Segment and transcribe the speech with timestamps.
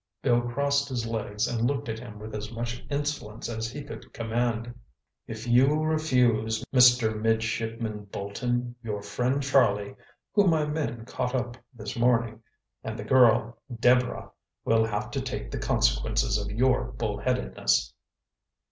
[0.23, 4.11] Bill crossed his legs and looked at him with as much insolence as he could
[4.13, 4.73] command.
[5.27, 9.95] "If you refuse, Mister Midshipman Bolton, your friend Charlie,
[10.33, 12.41] who my men caught up this morning,
[12.83, 14.31] and the girl, Deborah,
[14.65, 17.93] will have to take the consequences of your bullheadedness."